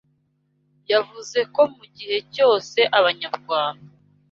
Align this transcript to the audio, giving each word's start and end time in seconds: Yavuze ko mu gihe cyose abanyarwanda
Yavuze 0.91 1.39
ko 1.53 1.61
mu 1.75 1.83
gihe 1.95 2.17
cyose 2.33 2.79
abanyarwanda 2.97 3.89